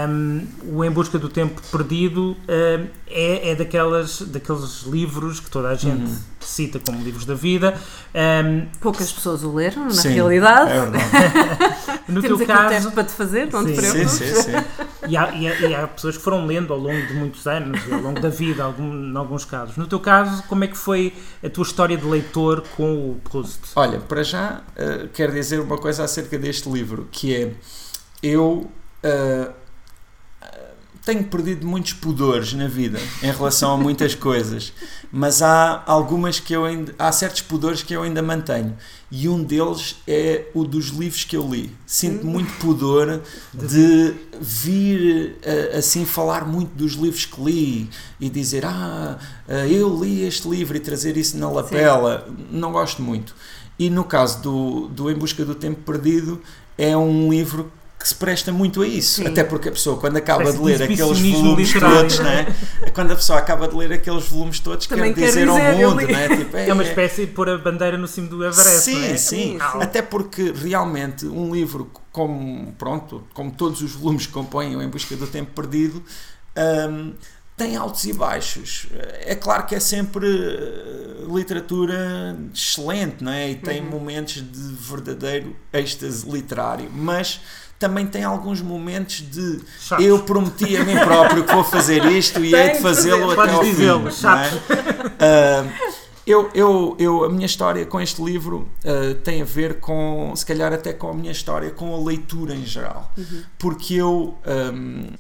[0.09, 5.69] Um, o Em Busca do Tempo Perdido uh, é, é daquelas, daqueles livros que toda
[5.69, 6.19] a gente uhum.
[6.41, 7.75] cita como livros da vida.
[8.15, 10.71] Um, Poucas pessoas o leram, na sim, realidade.
[10.71, 10.79] É
[12.11, 14.11] no Temos teu caso, teste para te fazer, não sim, te preocupes.
[14.13, 14.88] Sim, sim, sim.
[15.09, 17.81] E, há, e, há, e há pessoas que foram lendo ao longo de muitos anos,
[17.91, 19.77] ao longo da vida, algum, em alguns casos.
[19.77, 23.61] No teu caso, como é que foi a tua história de leitor com o Proust?
[23.75, 27.53] Olha, para já uh, quero dizer uma coisa acerca deste livro, que é
[28.23, 28.71] eu
[29.05, 29.53] uh,
[31.09, 34.75] tenho perdido muitos pudores na vida em relação a muitas coisas,
[35.11, 38.77] mas há algumas que eu ainda, há certos pudores que eu ainda mantenho
[39.11, 41.75] e um deles é o dos livros que eu li.
[41.87, 43.23] Sinto muito pudor
[43.55, 47.91] de vir eh, assim falar muito dos livros que li
[48.21, 49.19] e dizer ah
[49.49, 52.29] eh, eu li este livro e trazer isso na lapela.
[52.51, 53.35] Não gosto muito.
[53.79, 56.39] E no caso do, do Em Busca do Tempo Perdido
[56.77, 59.17] é um livro que se presta muito a isso.
[59.23, 59.27] Sim.
[59.27, 61.97] Até porque a pessoa, quando acaba Parece de ler aqueles volumes literário.
[61.99, 62.47] todos, né?
[62.95, 66.01] quando a pessoa acaba de ler aqueles volumes todos, Também quer dizer, dizer, ao mundo,
[66.07, 66.13] li.
[66.13, 66.29] né?
[66.37, 69.17] Tipo, É uma espécie de pôr a bandeira no cimo do Everest, sim, é?
[69.17, 69.59] sim.
[69.59, 69.59] Sim.
[69.81, 74.89] Até porque realmente um livro como, pronto, como todos os volumes que compõem o Em
[74.89, 76.01] Busca do Tempo Perdido,
[76.91, 77.15] hum,
[77.57, 78.87] tem altos e baixos.
[79.27, 83.51] É claro que é sempre eh, literatura excelente, não é?
[83.51, 83.91] E tem Uhum.
[83.91, 87.41] momentos de verdadeiro êxtase literário, mas
[87.79, 90.05] também tem alguns momentos de Chatos.
[90.05, 93.65] eu prometi a mim próprio que vou fazer isto e hei de fazê-lo até ao
[93.65, 93.85] fim.
[93.85, 93.99] é?
[95.21, 95.65] Ah,
[96.27, 100.45] eu, eu, eu, a minha história com este livro ah, tem a ver com, se
[100.45, 103.13] calhar até com a minha história com a leitura em geral.
[103.59, 105.15] Porque eu, ahm,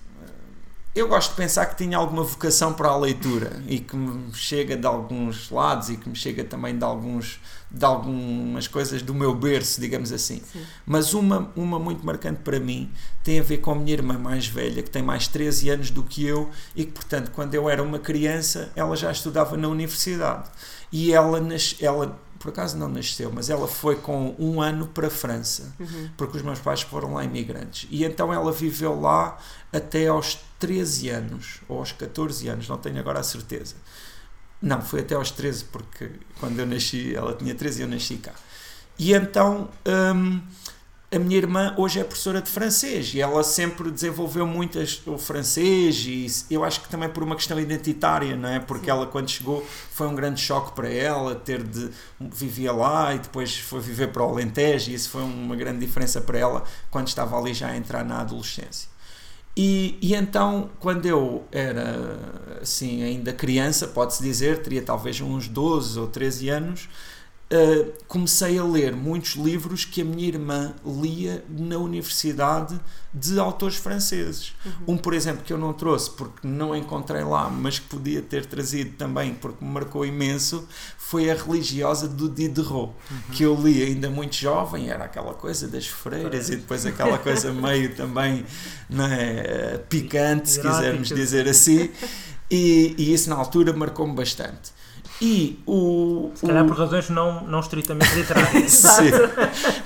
[0.94, 4.76] eu gosto de pensar que tinha alguma vocação para a leitura e que me chega
[4.76, 9.34] de alguns lados e que me chega também de, alguns, de algumas coisas do meu
[9.34, 10.42] berço, digamos assim.
[10.86, 12.90] Mas uma, uma muito marcante para mim
[13.22, 16.02] tem a ver com a minha irmã mais velha, que tem mais 13 anos do
[16.02, 20.48] que eu e que, portanto, quando eu era uma criança, ela já estudava na universidade.
[20.90, 25.08] E ela, nas, ela por acaso não nasceu, mas ela foi com um ano para
[25.08, 25.74] a França,
[26.16, 27.88] porque os meus pais foram lá imigrantes.
[27.90, 29.36] E então ela viveu lá
[29.72, 33.74] até aos 13 anos, ou aos 14 anos, não tenho agora a certeza.
[34.60, 38.16] Não, foi até aos 13, porque quando eu nasci, ela tinha 13 e eu nasci
[38.16, 38.32] cá.
[38.98, 39.68] E então
[40.14, 40.40] hum,
[41.10, 46.04] a minha irmã hoje é professora de francês e ela sempre desenvolveu muito o francês
[46.04, 48.60] e eu acho que também por uma questão identitária, não é?
[48.60, 51.90] Porque ela quando chegou foi um grande choque para ela ter de
[52.20, 56.20] vivia lá e depois foi viver para o Alentejo e isso foi uma grande diferença
[56.20, 58.88] para ela quando estava ali já a entrar na adolescência.
[59.60, 62.16] E, e então, quando eu era
[62.62, 66.88] assim, ainda criança, pode-se dizer, teria talvez uns 12 ou 13 anos,
[67.52, 72.78] uh, comecei a ler muitos livros que a minha irmã lia na universidade
[73.12, 74.54] de autores franceses.
[74.86, 78.44] Um, por exemplo, que eu não trouxe porque não encontrei lá, mas que podia ter
[78.46, 82.92] trazido também porque me marcou imenso, foi a religiosa do Diderot,
[83.32, 87.52] que eu li ainda muito jovem, era aquela coisa das freiras e depois aquela coisa
[87.52, 88.44] meio também
[88.90, 91.90] não é, picante, se quisermos dizer assim,
[92.50, 94.78] e, e isso na altura marcou-me bastante.
[95.20, 98.70] E o, Se calhar o- por razões não, não estritamente literárias.
[98.72, 99.10] Sim.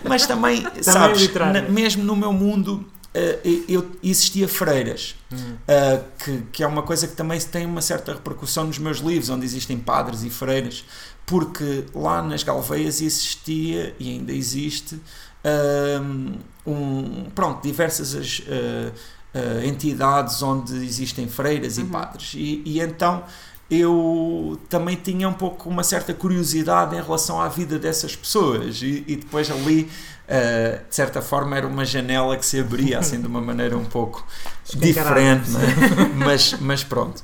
[0.08, 1.62] Mas também, sabes, literário.
[1.62, 5.56] na- mesmo no meu mundo eh, eu existia freiras, Hum.
[5.68, 9.28] eh, que, que é uma coisa que também tem uma certa repercussão nos meus livros,
[9.30, 10.84] onde existem padres e freiras,
[11.26, 15.00] porque lá nas Galveias existia e ainda existe
[15.44, 16.34] ahm,
[16.66, 18.92] um, pronto, diversas as, eh,
[19.34, 23.24] eh, entidades onde existem freiras e padres e, e então
[23.72, 28.82] eu também tinha um pouco uma certa curiosidade em relação à vida dessas pessoas.
[28.82, 29.88] E, e depois ali
[30.28, 33.84] uh, de certa forma era uma janela que se abria assim de uma maneira um
[33.86, 34.26] pouco
[34.74, 35.64] diferente não é?
[36.14, 37.22] mas, mas pronto.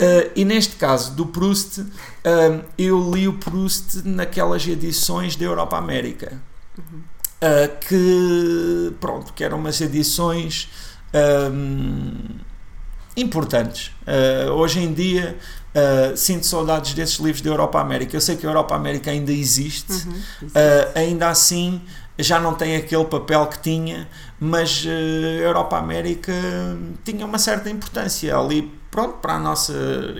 [0.00, 1.86] Uh, e neste caso do Proust, um,
[2.78, 6.40] eu li o Proust naquelas edições da Europa América,
[6.78, 10.70] uh, que pronto, que eram umas edições
[11.52, 12.38] um,
[13.16, 13.90] importantes.
[14.06, 15.36] Uh, hoje em dia
[15.74, 18.16] uh, sinto saudades desses livros da Europa América.
[18.16, 20.12] Eu sei que a Europa América ainda existe, Uhum.
[20.48, 20.50] uh,
[20.94, 21.80] ainda assim
[22.18, 24.06] já não tem aquele papel que tinha,
[24.38, 26.32] mas uh, a Europa América
[27.04, 29.72] tinha uma certa importância ali, pronto, para a nossa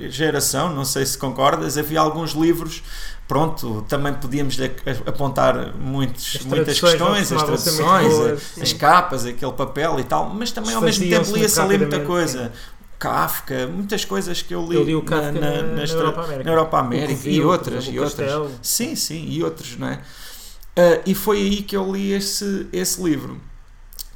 [0.08, 2.82] geração, não sei se concordas, havia alguns livros,
[3.28, 4.70] pronto, também podíamos de-
[5.06, 8.78] apontar muitos, As muitas traduções questões, as traduções, boas, as sim.
[8.78, 12.50] capas, aquele papel e tal, mas também ao mesmo tempo lia-se ali muita coisa.
[13.00, 16.44] Kafka, muitas coisas que eu li, Eu li na, na- na, Europa América.
[16.44, 18.14] na Europa América Covil, e outras, e outras.
[18.30, 18.50] Castelo.
[18.62, 20.00] Sim, sim, e outros, não é?
[20.76, 23.40] Ah, e foi aí que eu li esse, esse livro,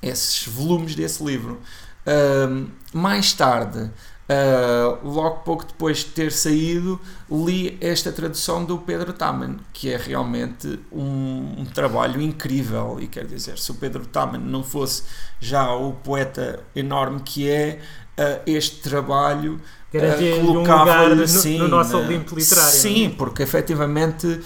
[0.02, 1.58] esses volumes desse livro.
[2.06, 3.90] Ah, mais tarde,
[4.28, 9.96] ah, logo pouco depois de ter saído, li esta tradução do Pedro Taman, que é
[9.96, 12.98] realmente um, um trabalho incrível.
[13.00, 15.02] E quer dizer, se o Pedro Taman não fosse
[15.40, 17.80] já o poeta enorme que é,
[18.18, 19.60] ah, este trabalho
[19.94, 23.10] uh, um lugar no- no nosso na- Olimpo literário, Sim, é?
[23.10, 24.40] porque efetivamente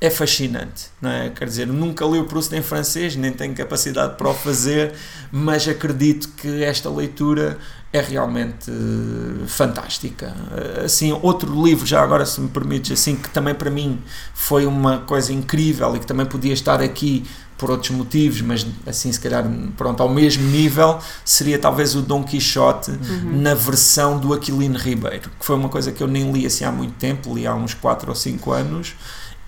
[0.00, 1.30] é fascinante, não é?
[1.30, 4.92] Quer dizer, nunca li o Proust em francês, nem tenho capacidade para o fazer,
[5.32, 7.56] mas acredito que esta leitura
[7.92, 10.34] é realmente uh, fantástica.
[10.50, 13.98] Uh, assim, outro livro, já agora se me permites, assim, que também para mim
[14.34, 17.24] foi uma coisa incrível e que também podia estar aqui
[17.56, 19.44] por outros motivos, mas assim se calhar
[19.76, 23.40] pronto, ao mesmo nível, seria talvez o Dom Quixote uhum.
[23.40, 26.72] na versão do Aquilino Ribeiro, que foi uma coisa que eu nem li assim há
[26.72, 28.94] muito tempo, li há uns 4 ou 5 anos,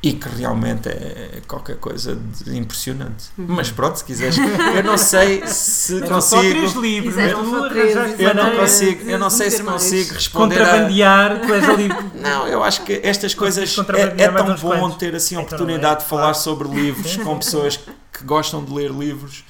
[0.03, 3.27] e que realmente é qualquer coisa de impressionante.
[3.37, 3.47] Uhum.
[3.49, 6.21] Mas pronto, se quiseres, eu não sei se consigo.
[6.21, 10.59] Só três livros, eu, eu não consigo, eu não sei se consigo responder.
[10.59, 11.39] Contrabandear, a...
[11.41, 11.89] tu és ali.
[12.17, 16.07] Não, eu acho que estas coisas é, é tão bom ter assim a oportunidade de
[16.07, 19.45] falar sobre livros com pessoas que gostam de ler livros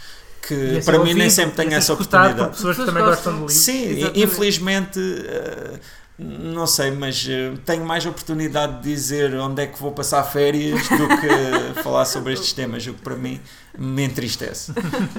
[0.47, 2.51] que para mim nem sempre tenho essa oportunidade.
[2.51, 3.57] pessoas que também gostam de livros.
[3.57, 4.23] Sim, Exatamente.
[4.23, 4.99] infelizmente.
[5.01, 5.79] Uh,
[6.19, 10.89] não sei, mas uh, tenho mais oportunidade de dizer onde é que vou passar férias
[10.89, 13.39] do que falar sobre estes temas, o que para mim
[13.79, 14.73] me entristece.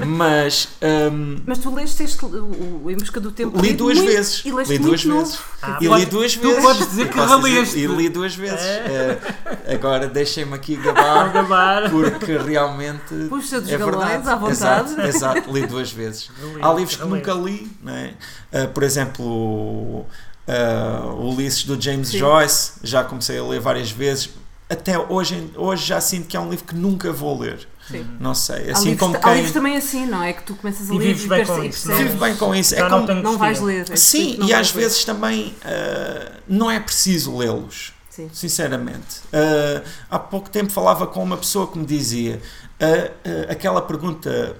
[0.05, 0.69] Mas.
[0.81, 3.59] Um, mas tu leste este, o Em Busca do Tempo?
[3.59, 4.43] Li duas muito, vezes.
[4.43, 5.39] E li duas vezes.
[5.61, 6.55] Ah, e li duas vezes.
[6.55, 7.77] Tu podes dizer que releste.
[7.77, 8.65] E li duas vezes.
[8.65, 9.19] É.
[9.21, 13.13] Uh, agora deixem-me aqui gabar, gabar, porque realmente.
[13.29, 14.29] Puxa dos é galões verdade.
[14.29, 14.91] à vontade.
[14.93, 16.31] Exato, exato, li duas vezes.
[16.59, 18.13] Há livros que nunca li, não é?
[18.51, 20.07] Uh, por exemplo
[20.47, 22.19] uh, Ulisses do James Sim.
[22.19, 24.29] Joyce, já comecei a ler várias vezes.
[24.69, 27.67] Até hoje, hoje já sinto que é um livro que nunca vou ler.
[27.89, 28.05] Sim.
[28.19, 28.69] Não sei.
[28.69, 29.31] Assim há como livros, quem...
[29.31, 30.33] há livros também assim, não é?
[30.33, 31.93] Que tu começas a ler e, vives bem com isso.
[31.93, 32.75] Vives bem com isso.
[32.75, 33.07] É como...
[33.07, 33.85] não, não vais ler.
[33.89, 37.93] É Sim, e às vezes também uh, não é preciso lê-los.
[38.33, 39.19] Sinceramente.
[39.27, 42.41] Uh, há pouco tempo falava com uma pessoa que me dizia
[42.81, 44.55] uh, aquela pergunta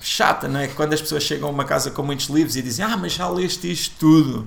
[0.00, 0.68] chata, não é?
[0.68, 3.28] Quando as pessoas chegam a uma casa com muitos livros e dizem, ah, mas já
[3.28, 4.46] leste isto tudo.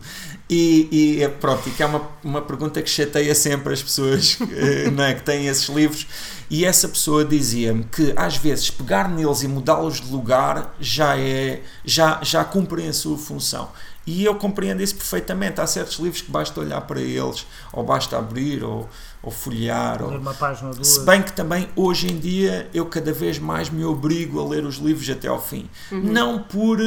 [0.50, 4.40] E, e é, pronto, e que é uma, uma pergunta que chateia sempre as pessoas
[4.94, 5.14] não é?
[5.14, 6.08] que têm esses livros.
[6.50, 11.62] E essa pessoa dizia-me que às vezes pegar neles e mudá-los de lugar já é
[11.86, 13.70] já, já cumprem a sua função.
[14.10, 15.62] E eu compreendo isso perfeitamente.
[15.62, 18.90] Há certos livros que basta olhar para eles, ou basta abrir, ou,
[19.22, 20.02] ou folhear.
[20.02, 20.18] Ou...
[20.18, 20.88] Uma página duas.
[20.88, 24.66] Se bem que também hoje em dia eu cada vez mais me obrigo a ler
[24.66, 25.70] os livros até ao fim.
[25.92, 26.02] Uhum.
[26.02, 26.80] Não por.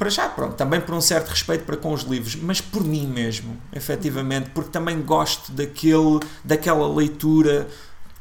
[0.00, 3.06] Para já, pronto, também por um certo respeito para com os livros, mas por mim
[3.06, 7.68] mesmo, efetivamente, porque também gosto daquele, daquela leitura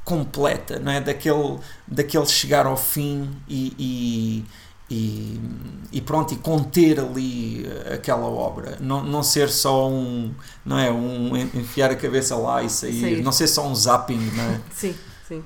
[0.04, 1.00] completa, não é?
[1.00, 4.46] Daquele, daquele chegar ao fim e, e
[4.92, 5.40] e,
[5.92, 7.64] e, pronto, e conter ali
[7.94, 10.34] aquela obra, não, não ser só um,
[10.66, 13.22] não é, um enfiar a cabeça lá e sair, sair.
[13.22, 14.62] não ser só um zapping, não é?
[14.74, 14.96] Sim,
[15.28, 15.44] sim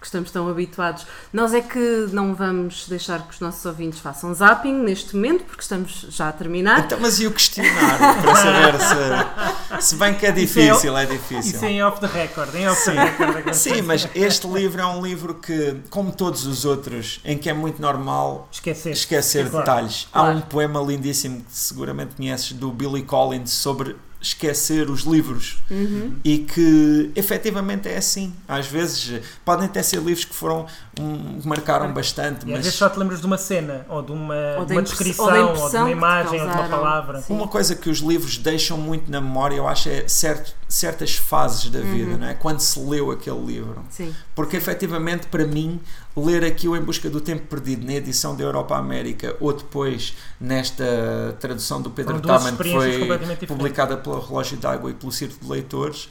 [0.00, 1.06] que estamos tão habituados.
[1.32, 5.60] Nós é que não vamos deixar que os nossos ouvintes façam zapping neste momento, porque
[5.60, 6.80] estamos já a terminar.
[6.80, 11.06] Então, mas e o questionário para saber se, se bem que é difícil, é, é,
[11.06, 11.56] difícil.
[11.56, 13.48] Isso é em off the record, em off the record.
[13.48, 17.50] É Sim, mas este livro é um livro que, como todos os outros, em que
[17.50, 20.08] é muito normal esquecer, esquecer é detalhes.
[20.10, 20.28] Claro.
[20.28, 26.14] Há um poema lindíssimo que seguramente conheces do Billy Collins sobre esquecer os livros uhum.
[26.22, 28.32] e que efetivamente é assim.
[28.46, 30.66] Às vezes podem até ser livros que foram
[30.98, 32.44] um, que marcaram bastante.
[32.44, 32.58] E mas...
[32.58, 35.54] às vezes só te lembras de uma cena, ou de uma, ou de uma descrição,
[35.54, 37.22] ou, ou, de uma imagem, ou de uma palavra.
[37.22, 37.32] Sim.
[37.32, 41.70] Uma coisa que os livros deixam muito na memória, eu acho, é certo, certas fases
[41.70, 42.18] da vida, uhum.
[42.18, 42.34] não é?
[42.34, 43.82] quando se leu aquele livro.
[43.88, 44.14] Sim.
[44.34, 45.80] Porque efetivamente, para mim,
[46.16, 50.16] ler aqui o Em Busca do Tempo Perdido na edição da Europa América ou depois
[50.40, 55.50] nesta tradução do Pedro Taman que foi publicada pelo Relógio d'Água e pelo Círculo de
[55.50, 56.08] Leitores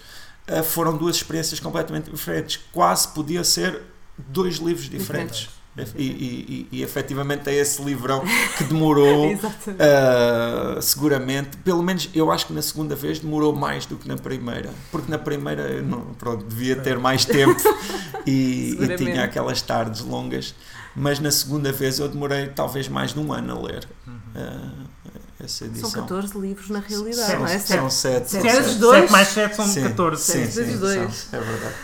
[0.47, 2.59] eh, foram duas experiências completamente diferentes.
[2.71, 3.81] Quase podia ser
[4.17, 5.58] dois livros diferentes
[5.95, 8.23] e, e, e, efetivamente é esse livrão
[8.57, 13.95] que demorou uh, seguramente, pelo menos eu acho que na segunda vez demorou mais do
[13.95, 17.61] que na primeira, porque na primeira não, pronto, devia ter mais tempo
[18.25, 20.53] e, e, tinha aquelas tardes longas,
[20.95, 23.87] mas na segunda vez eu demorei talvez mais de um ano a ler.
[24.07, 24.89] Uh,
[25.41, 25.89] essa edição.
[25.89, 27.59] São 14 livros na realidade, são, não é?
[27.59, 28.29] São 7.
[28.29, 28.43] 7
[29.09, 30.21] mais 7 são sim, 14.
[30.21, 31.75] Sim, sim, sim, são, é verdade.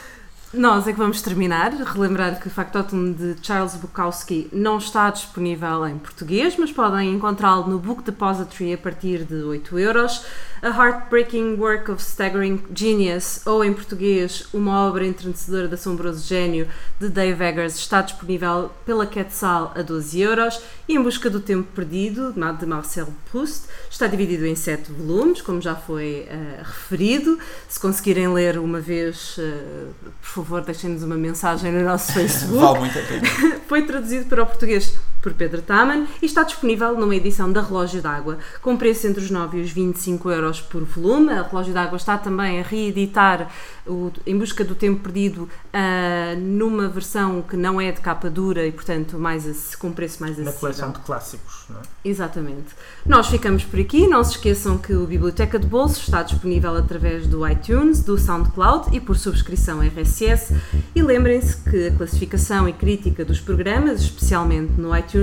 [0.58, 1.74] Nós é que vamos terminar.
[1.74, 7.68] Relembrar que o Factotum de Charles Bukowski não está disponível em português, mas podem encontrá-lo
[7.68, 10.26] no Book Depository a partir de 8 euros.
[10.65, 16.67] A Heartbreaking Work of Staggering Genius, ou em português, uma obra entrenecedora de assombroso gênio,
[16.99, 20.60] de Dave Eggers, está disponível pela Quetzal a 12 euros.
[20.89, 25.62] E Em Busca do Tempo Perdido, de Marcel Proust, está dividido em 7 volumes, como
[25.62, 27.38] já foi uh, referido.
[27.69, 32.57] Se conseguirem ler uma vez, uh, por favor, deixem-nos uma mensagem no nosso Facebook.
[32.57, 33.28] vale muito a pena.
[33.70, 37.99] foi traduzido para o português por Pedro Taman e está disponível numa edição da Relógio
[37.99, 41.34] d'Água, com preço entre os 9 e os 25 euros por volume.
[41.34, 43.49] A Relógio d'Água está também a reeditar
[43.88, 48.67] o Em Busca do Tempo Perdido uh, numa versão que não é de capa dura
[48.67, 50.53] e, portanto, mais, com preço mais acessível.
[50.53, 51.84] Na coleção de clássicos, não é?
[52.03, 52.76] Exatamente.
[53.03, 54.07] Nós ficamos por aqui.
[54.07, 58.95] Não se esqueçam que o Biblioteca de Bolso está disponível através do iTunes, do SoundCloud
[58.95, 60.55] e por subscrição RSS.
[60.93, 65.14] E lembrem-se que a classificação e crítica dos programas, especialmente no iTunes,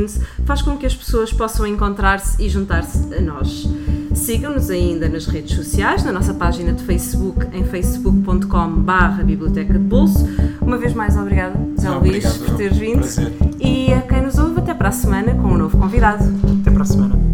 [0.44, 3.68] faz com que as pessoas possam encontrar-se e juntar-se a nós.
[4.14, 10.26] Sigam-nos ainda nas redes sociais, na nossa página de Facebook, em facebook.com.br Biblioteca de Bolso.
[10.60, 13.00] Uma vez mais, obrigada, José Luís, por teres vindo.
[13.00, 13.32] Prazer.
[13.60, 16.24] E a quem nos ouve, até para a semana com um novo convidado.
[16.60, 17.31] Até para a semana.